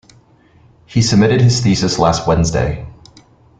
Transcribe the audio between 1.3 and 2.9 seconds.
his thesis last Wednesday.